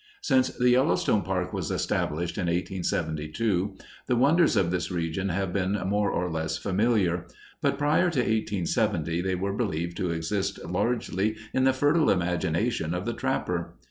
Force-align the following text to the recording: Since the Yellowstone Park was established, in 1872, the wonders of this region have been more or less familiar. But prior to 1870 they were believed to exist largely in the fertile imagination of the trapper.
Since 0.23 0.57
the 0.57 0.71
Yellowstone 0.71 1.21
Park 1.21 1.53
was 1.53 1.69
established, 1.69 2.39
in 2.39 2.47
1872, 2.47 3.77
the 4.07 4.15
wonders 4.15 4.55
of 4.55 4.71
this 4.71 4.89
region 4.89 5.29
have 5.29 5.53
been 5.53 5.73
more 5.85 6.09
or 6.09 6.27
less 6.27 6.57
familiar. 6.57 7.27
But 7.61 7.77
prior 7.77 8.09
to 8.09 8.19
1870 8.19 9.21
they 9.21 9.35
were 9.35 9.53
believed 9.53 9.97
to 9.97 10.09
exist 10.09 10.57
largely 10.65 11.35
in 11.53 11.65
the 11.65 11.71
fertile 11.73 12.09
imagination 12.09 12.95
of 12.95 13.05
the 13.05 13.13
trapper. 13.13 13.75